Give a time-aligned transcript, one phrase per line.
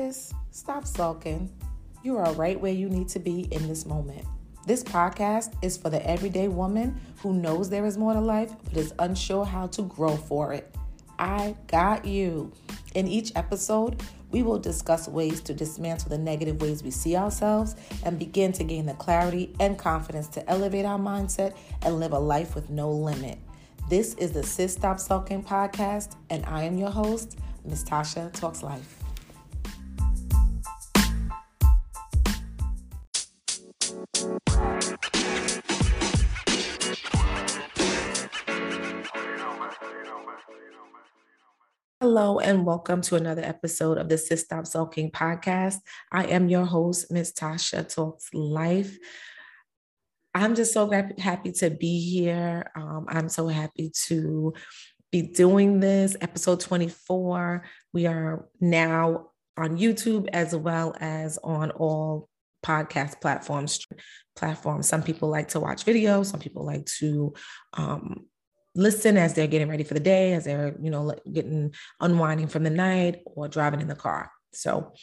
[0.00, 1.50] sis, stop sulking.
[2.02, 4.24] You are right where you need to be in this moment.
[4.66, 8.78] This podcast is for the everyday woman who knows there is more to life but
[8.78, 10.74] is unsure how to grow for it.
[11.18, 12.50] I got you.
[12.94, 17.76] In each episode, we will discuss ways to dismantle the negative ways we see ourselves
[18.02, 22.18] and begin to gain the clarity and confidence to elevate our mindset and live a
[22.18, 23.38] life with no limit.
[23.90, 28.62] This is the Sis Stop Sulking podcast, and I am your host, Miss Tasha Talks
[28.62, 28.99] Life.
[42.12, 45.76] Hello and welcome to another episode of the Sis Stop Sulking podcast.
[46.10, 48.98] I am your host, Miss Tasha Talks Life.
[50.34, 52.68] I'm just so happy to be here.
[52.74, 54.52] Um, I'm so happy to
[55.12, 56.16] be doing this.
[56.20, 57.64] Episode 24.
[57.92, 62.28] We are now on YouTube as well as on all
[62.66, 63.86] podcast platforms.
[64.34, 64.88] Platforms.
[64.88, 66.26] Some people like to watch videos.
[66.26, 67.34] Some people like to
[67.74, 68.26] um,
[68.80, 72.64] listen as they're getting ready for the day, as they're you know getting unwinding from
[72.64, 74.32] the night or driving in the car.
[74.52, 74.94] So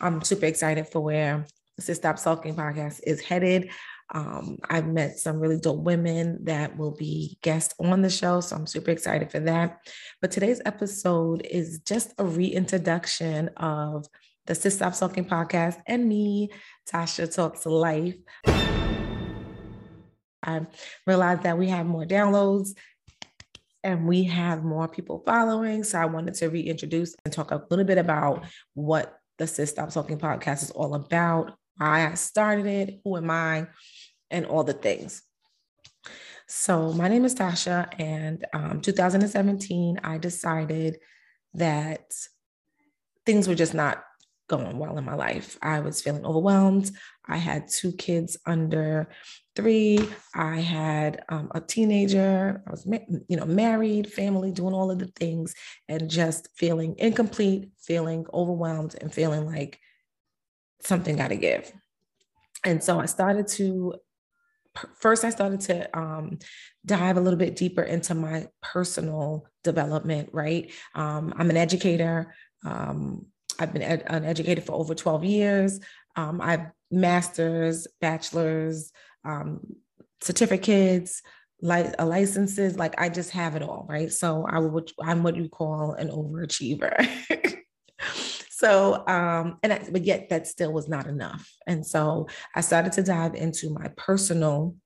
[0.00, 3.70] I'm super excited for where the Stop Sulking podcast is headed.
[4.12, 8.56] Um, I've met some really dope women that will be guests on the show, so
[8.56, 9.78] I'm super excited for that.
[10.20, 14.06] But today's episode is just a reintroduction of
[14.46, 16.50] the Sis Stop Sulking podcast and me,
[16.92, 18.16] Tasha Talks Life.
[20.42, 20.66] I
[21.06, 22.70] realized that we have more downloads
[23.82, 25.84] and we have more people following.
[25.84, 29.90] So I wanted to reintroduce and talk a little bit about what the Sis Stop
[29.90, 33.68] Sulking podcast is all about, why I started it, who am I,
[34.30, 35.22] and all the things.
[36.46, 40.98] So, my name is Tasha, and um, 2017, I decided
[41.54, 42.12] that
[43.24, 44.02] things were just not
[44.50, 45.56] going well in my life.
[45.62, 46.90] I was feeling overwhelmed.
[47.26, 49.08] I had two kids under
[49.54, 50.06] three.
[50.34, 52.62] I had um, a teenager.
[52.66, 52.84] I was,
[53.28, 55.54] you know, married, family, doing all of the things,
[55.88, 59.78] and just feeling incomplete, feeling overwhelmed, and feeling like
[60.82, 61.72] something got to give.
[62.64, 63.94] And so I started to
[64.96, 66.38] first I started to um,
[66.84, 70.72] dive a little bit deeper into my personal development, right?
[70.94, 72.34] Um, I'm an educator.
[72.64, 73.26] Um,
[73.60, 75.80] I've been ed- an educator for over 12 years.
[76.16, 78.90] Um, I've masters, bachelors,
[79.24, 79.60] um,
[80.22, 81.22] certificates,
[81.62, 82.76] li- uh, licenses.
[82.76, 84.10] Like I just have it all, right?
[84.10, 87.06] So I would, I'm what you call an overachiever.
[88.60, 92.92] so um and I, but yet that still was not enough and so i started
[92.92, 94.76] to dive into my personal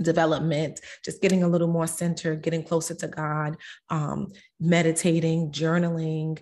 [0.00, 3.56] development just getting a little more centered getting closer to god
[3.90, 6.38] um meditating journaling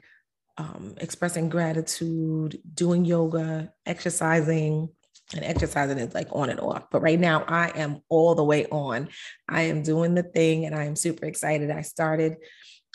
[0.58, 4.88] um, expressing gratitude doing yoga exercising
[5.34, 6.90] and exercising is like on and off.
[6.90, 9.08] But right now, I am all the way on.
[9.48, 11.70] I am doing the thing and I am super excited.
[11.70, 12.36] I started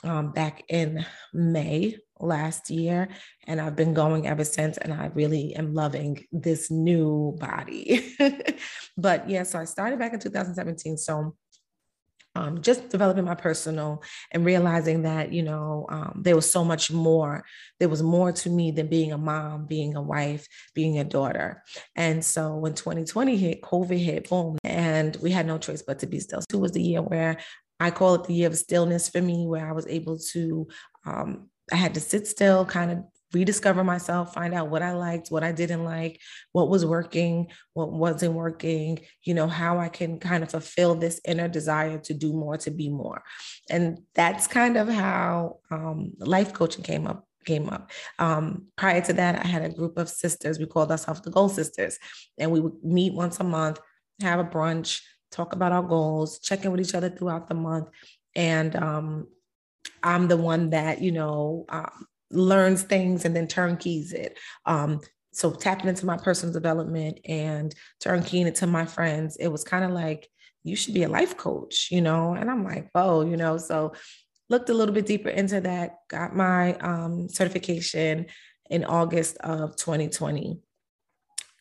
[0.03, 3.09] um, back in May last year,
[3.45, 4.77] and I've been going ever since.
[4.77, 8.15] And I really am loving this new body.
[8.97, 10.97] but yeah, so I started back in 2017.
[10.97, 11.35] So
[12.37, 16.91] um, just developing my personal and realizing that you know um, there was so much
[16.91, 17.43] more
[17.79, 21.63] there was more to me than being a mom being a wife being a daughter.
[21.95, 26.07] And so when 2020 hit covid hit boom and we had no choice but to
[26.07, 26.41] be still.
[26.49, 27.37] So it was the year where
[27.79, 30.67] I call it the year of stillness for me, where I was able to,
[31.05, 32.97] um, I had to sit still, kind of
[33.33, 36.19] rediscover myself, find out what I liked, what I didn't like,
[36.53, 41.19] what was working, what wasn't working, you know, how I can kind of fulfill this
[41.25, 43.23] inner desire to do more, to be more.
[43.69, 47.89] And that's kind of how um, life coaching came up came up.
[48.19, 50.59] Um, prior to that, I had a group of sisters.
[50.59, 51.97] We called ourselves the Goal Sisters,
[52.37, 53.79] and we would meet once a month,
[54.21, 55.01] have a brunch,
[55.31, 57.87] talk about our goals, check in with each other throughout the month.
[58.35, 59.27] And um,
[60.03, 64.37] I'm the one that, you know, um, learns things and then turnkeys it.
[64.65, 65.01] Um,
[65.31, 69.85] so tapping into my personal development and turnkeying it to my friends, it was kind
[69.85, 70.27] of like,
[70.63, 72.33] you should be a life coach, you know?
[72.33, 73.93] And I'm like, oh, you know, so
[74.49, 78.25] looked a little bit deeper into that, got my um, certification
[78.69, 80.59] in August of 2020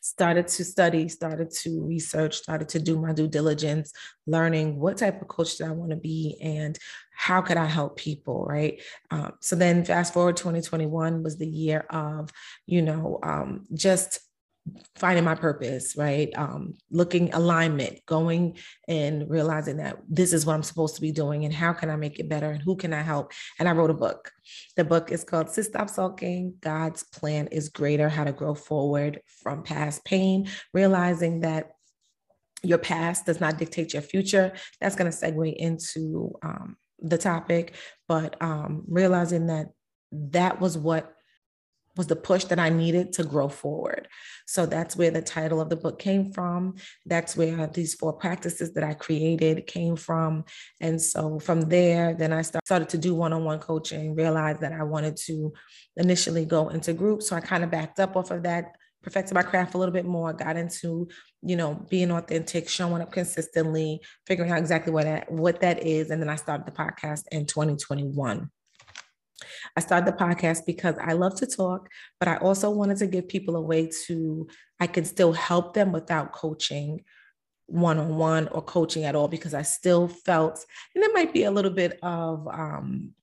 [0.01, 3.91] started to study, started to research, started to do my due diligence,
[4.25, 6.77] learning what type of coach did I want to be and
[7.15, 8.81] how could I help people, right?
[9.09, 12.29] Um, so then fast forward 2021 was the year of,
[12.67, 14.19] you know, um, just
[14.95, 16.29] finding my purpose, right?
[16.35, 21.45] Um, looking alignment, going and realizing that this is what I'm supposed to be doing
[21.45, 23.31] and how can I make it better and who can I help?
[23.59, 24.31] And I wrote a book.
[24.75, 29.21] The book is called Sis Stop Sulking God's Plan is Greater How to Grow Forward
[29.41, 31.71] from Past Pain, realizing that
[32.63, 34.53] your past does not dictate your future.
[34.81, 37.75] That's going to segue into um, the topic,
[38.07, 39.67] but um, realizing that
[40.11, 41.13] that was what
[41.97, 44.07] was the push that I needed to grow forward.
[44.45, 46.75] So that's where the title of the book came from.
[47.05, 50.45] That's where these four practices that I created came from.
[50.79, 54.73] And so from there, then I started to do one on one coaching, realized that
[54.73, 55.53] I wanted to
[55.97, 57.27] initially go into groups.
[57.27, 58.75] So I kind of backed up off of that.
[59.03, 61.07] Perfected my craft a little bit more, got into,
[61.41, 66.09] you know, being authentic, showing up consistently, figuring out exactly what that what that is.
[66.09, 68.49] And then I started the podcast in 2021.
[69.75, 71.89] I started the podcast because I love to talk,
[72.19, 74.47] but I also wanted to give people a way to,
[74.79, 77.03] I could still help them without coaching
[77.67, 81.43] one on one or coaching at all because I still felt, and it might be
[81.43, 83.13] a little bit of um,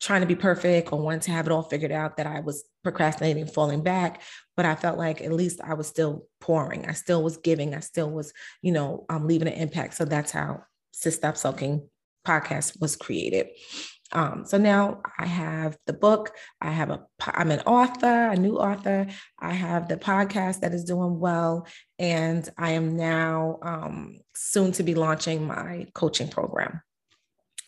[0.00, 2.64] trying to be perfect or wanting to have it all figured out that I was
[2.84, 4.22] procrastinating, falling back.
[4.56, 6.86] But I felt like at least I was still pouring.
[6.86, 7.74] I still was giving.
[7.74, 8.32] I still was,
[8.62, 9.94] you know, um, leaving an impact.
[9.94, 11.88] So that's how Sis Stop Sulking
[12.28, 13.46] podcast was created.
[14.12, 16.32] Um, so now I have the book.
[16.60, 17.04] I have a.
[17.26, 19.06] I'm an author, a new author.
[19.38, 21.66] I have the podcast that is doing well,
[21.98, 26.80] and I am now um, soon to be launching my coaching program.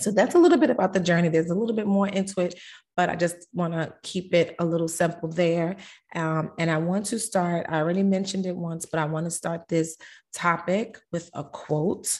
[0.01, 1.29] So that's a little bit about the journey.
[1.29, 2.55] There's a little bit more into it,
[2.97, 5.77] but I just want to keep it a little simple there.
[6.15, 7.67] Um, and I want to start.
[7.69, 9.99] I already mentioned it once, but I want to start this
[10.33, 12.19] topic with a quote.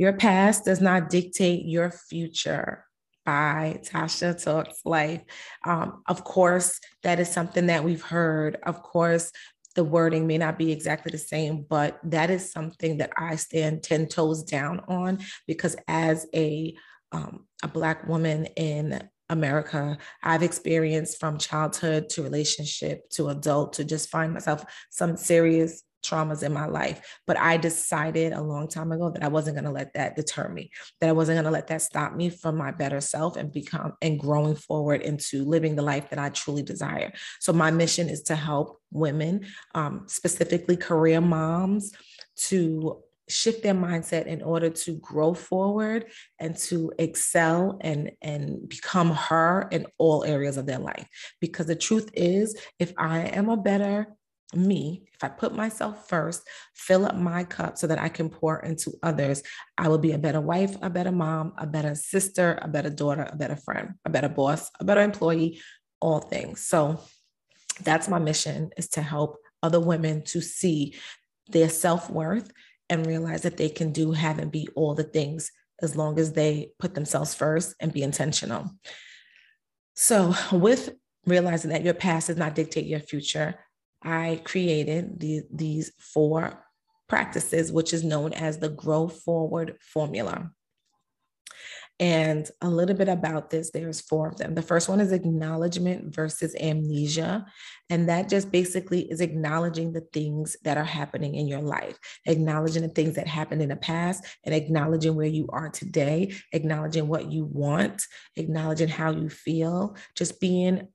[0.00, 2.86] Your past does not dictate your future
[3.26, 5.20] by Tasha Talks Life.
[5.66, 8.56] Um, of course, that is something that we've heard.
[8.62, 9.30] Of course,
[9.74, 13.82] the wording may not be exactly the same, but that is something that I stand
[13.82, 16.74] 10 toes down on because as a
[17.12, 23.84] um, a black woman in America, I've experienced from childhood to relationship to adult to
[23.84, 27.18] just find myself some serious traumas in my life.
[27.26, 30.48] But I decided a long time ago that I wasn't going to let that deter
[30.48, 30.70] me,
[31.00, 33.92] that I wasn't going to let that stop me from my better self and become
[34.02, 37.12] and growing forward into living the life that I truly desire.
[37.40, 41.92] So, my mission is to help women, um, specifically career moms,
[42.48, 46.06] to shift their mindset in order to grow forward
[46.38, 51.06] and to excel and and become her in all areas of their life
[51.40, 54.06] because the truth is if i am a better
[54.54, 56.42] me, if I put myself first,
[56.74, 59.42] fill up my cup so that I can pour into others,
[59.78, 63.28] I will be a better wife, a better mom, a better sister, a better daughter,
[63.30, 65.60] a better friend, a better boss, a better employee,
[66.00, 66.62] all things.
[66.66, 67.00] So
[67.82, 70.94] that's my mission is to help other women to see
[71.48, 72.50] their self-worth
[72.88, 75.52] and realize that they can do, have, and be all the things
[75.82, 78.70] as long as they put themselves first and be intentional.
[79.94, 80.90] So, with
[81.26, 83.54] realizing that your past does not dictate your future,
[84.02, 86.64] I created the, these four
[87.08, 90.50] practices, which is known as the Grow Forward Formula.
[91.98, 94.54] And a little bit about this, there's four of them.
[94.54, 97.44] The first one is acknowledgement versus amnesia.
[97.90, 102.80] And that just basically is acknowledging the things that are happening in your life, acknowledging
[102.82, 107.30] the things that happened in the past, and acknowledging where you are today, acknowledging what
[107.30, 110.88] you want, acknowledging how you feel, just being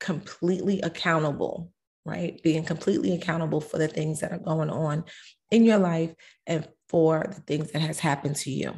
[0.00, 1.70] completely accountable
[2.08, 2.42] right?
[2.42, 5.04] Being completely accountable for the things that are going on
[5.50, 6.14] in your life
[6.46, 8.74] and for the things that has happened to you.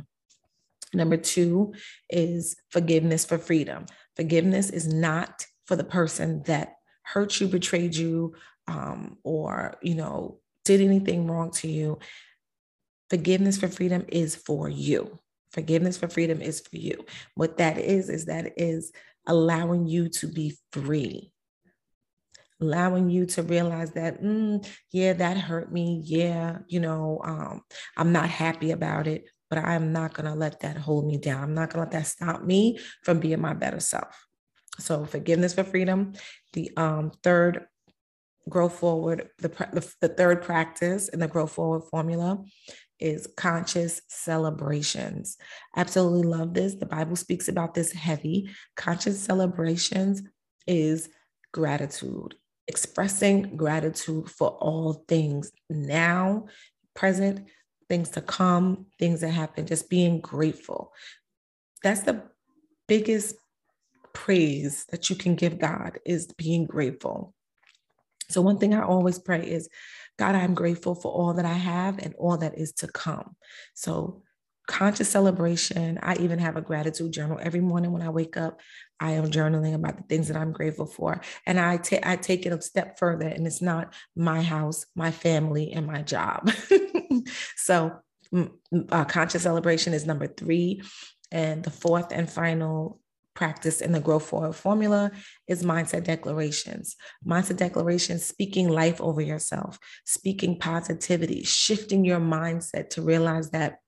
[0.92, 1.74] Number two
[2.08, 3.86] is forgiveness for freedom.
[4.16, 8.34] Forgiveness is not for the person that hurt you, betrayed you,
[8.66, 11.98] um, or you know did anything wrong to you.
[13.08, 15.18] Forgiveness for freedom is for you.
[15.52, 17.04] Forgiveness for freedom is for you.
[17.34, 18.92] What that is is that is
[19.26, 21.32] allowing you to be free
[22.60, 26.02] allowing you to realize that, mm, yeah, that hurt me.
[26.04, 27.62] Yeah, you know, um,
[27.96, 31.42] I'm not happy about it, but I'm not going to let that hold me down.
[31.42, 34.26] I'm not going to let that stop me from being my better self.
[34.78, 36.14] So, forgiveness for freedom.
[36.52, 37.66] The um, third
[38.48, 42.42] grow forward, the, the, the third practice in the grow forward formula
[42.98, 45.36] is conscious celebrations.
[45.76, 46.74] Absolutely love this.
[46.74, 48.50] The Bible speaks about this heavy.
[48.76, 50.22] Conscious celebrations
[50.66, 51.08] is
[51.52, 52.34] gratitude
[52.68, 56.46] expressing gratitude for all things now,
[56.94, 57.48] present,
[57.88, 60.92] things to come, things that happen, just being grateful.
[61.82, 62.22] That's the
[62.86, 63.36] biggest
[64.12, 67.34] praise that you can give God is being grateful.
[68.28, 69.68] So, one thing I always pray is,
[70.18, 73.34] God, I'm grateful for all that I have and all that is to come.
[73.74, 74.22] So,
[74.68, 75.98] conscious celebration.
[76.00, 78.60] I even have a gratitude journal every morning when I wake up.
[79.00, 82.52] I am journaling about the things that I'm grateful for, and I I take it
[82.52, 86.50] a step further, and it's not my house, my family, and my job.
[87.56, 87.92] so,
[88.90, 90.82] uh, conscious celebration is number three,
[91.32, 93.00] and the fourth and final
[93.34, 95.10] practice in the Grow Forward formula
[95.48, 96.96] is mindset declarations.
[97.26, 103.78] Mindset declarations, speaking life over yourself, speaking positivity, shifting your mindset to realize that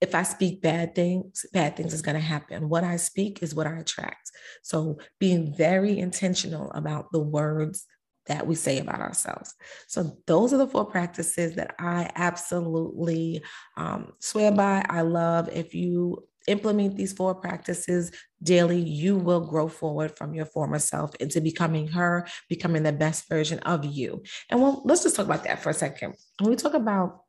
[0.00, 2.68] if I speak bad things, bad things is going to happen.
[2.68, 4.30] What I speak is what I attract.
[4.62, 7.86] So being very intentional about the words
[8.26, 9.54] that we say about ourselves.
[9.86, 13.42] So those are the four practices that I absolutely
[13.76, 14.84] um, swear by.
[14.88, 18.10] I love if you implement these four practices
[18.42, 23.28] daily, you will grow forward from your former self into becoming her, becoming the best
[23.28, 24.22] version of you.
[24.50, 26.14] And well, let's just talk about that for a second.
[26.40, 27.22] When we talk about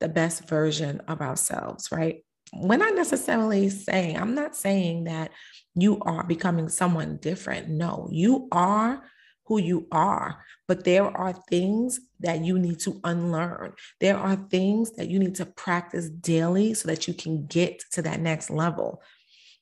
[0.00, 2.24] the best version of ourselves, right?
[2.52, 5.30] We're not necessarily saying, I'm not saying that
[5.74, 7.68] you are becoming someone different.
[7.68, 9.02] No, you are
[9.46, 13.72] who you are, but there are things that you need to unlearn.
[14.00, 18.02] There are things that you need to practice daily so that you can get to
[18.02, 19.02] that next level.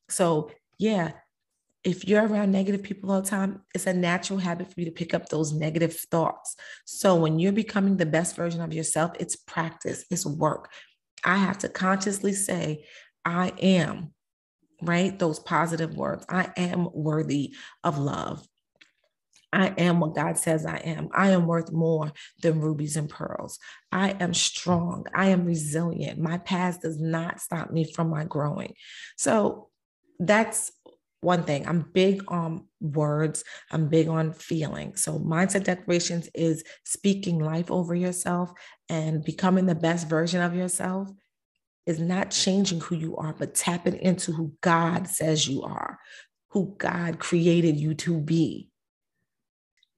[0.09, 1.13] So, yeah,
[1.85, 4.93] if you're around negative people all the time, it's a natural habit for you to
[4.93, 6.57] pick up those negative thoughts.
[6.85, 10.71] So when you're becoming the best version of yourself, it's practice, it's work.
[11.25, 12.85] I have to consciously say,
[13.25, 14.13] I am,
[14.81, 15.17] right?
[15.19, 16.25] Those positive words.
[16.29, 18.47] I am worthy of love.
[19.53, 21.09] I am what God says I am.
[21.13, 22.13] I am worth more
[22.43, 23.59] than rubies and pearls.
[23.91, 25.05] I am strong.
[25.15, 26.19] I am resilient.
[26.19, 28.75] My past does not stop me from my growing.
[29.17, 29.69] So
[30.19, 30.73] that's
[31.23, 31.67] one thing.
[31.67, 34.97] I'm big on words, I'm big on feeling.
[34.97, 38.53] So, mindset declarations is speaking life over yourself
[38.89, 41.09] and becoming the best version of yourself
[41.87, 45.99] is not changing who you are, but tapping into who God says you are,
[46.49, 48.69] who God created you to be.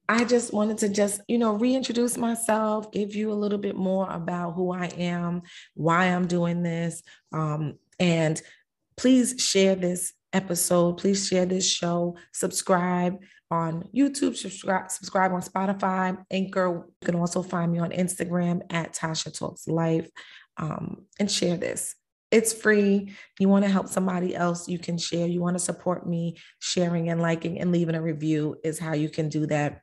[0.08, 4.08] I just wanted to just, you know, reintroduce myself, give you a little bit more
[4.10, 5.42] about who I am,
[5.74, 7.02] why I'm doing this.
[7.32, 8.40] Um, and
[8.96, 10.98] please share this episode.
[10.98, 13.18] Please share this show, subscribe
[13.50, 16.84] on YouTube, subscribe, subscribe on Spotify, Anchor.
[17.00, 20.10] You can also find me on Instagram at Tasha Talks Life
[20.56, 21.94] um, and share this.
[22.30, 23.14] It's free.
[23.38, 25.28] You want to help somebody else, you can share.
[25.28, 29.08] You want to support me, sharing and liking and leaving a review is how you
[29.08, 29.82] can do that.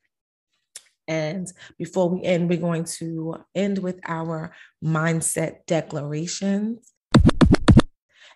[1.08, 4.54] And before we end, we're going to end with our
[4.84, 6.91] mindset declarations.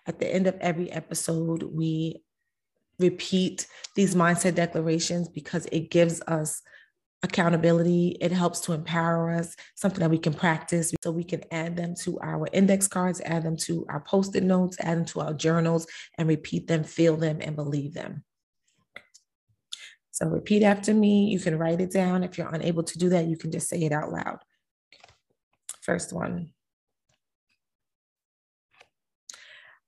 [0.06, 2.22] At the end of every episode, we
[2.98, 6.62] repeat these mindset declarations because it gives us
[7.22, 8.16] accountability.
[8.20, 11.94] It helps to empower us, something that we can practice so we can add them
[12.02, 15.34] to our index cards, add them to our post it notes, add them to our
[15.34, 15.86] journals,
[16.18, 18.22] and repeat them, feel them, and believe them.
[20.12, 21.26] So repeat after me.
[21.26, 22.24] You can write it down.
[22.24, 24.38] If you're unable to do that, you can just say it out loud.
[25.82, 26.52] First one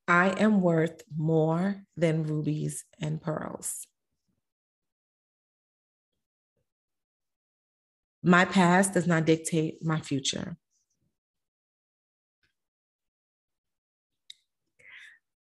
[0.09, 3.87] I am worth more than rubies and pearls.
[8.23, 10.57] My past does not dictate my future.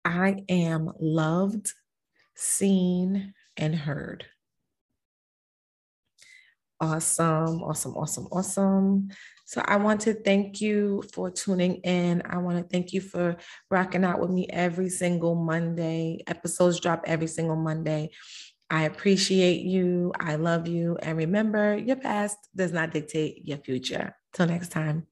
[0.05, 1.73] I am loved,
[2.35, 4.27] seen, and heard.
[6.79, 9.09] Awesome, awesome, awesome, awesome.
[9.45, 12.23] So I want to thank you for tuning in.
[12.25, 13.37] I want to thank you for
[13.69, 16.23] rocking out with me every single Monday.
[16.27, 18.09] Episodes drop every single Monday.
[18.69, 20.11] I appreciate you.
[20.19, 20.97] I love you.
[21.01, 24.15] And remember, your past does not dictate your future.
[24.33, 25.05] Till next time.